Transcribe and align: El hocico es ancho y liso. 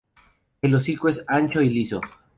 El 0.63 0.73
hocico 0.73 1.09
es 1.09 1.23
ancho 1.27 1.61
y 1.61 1.69
liso. 1.69 2.01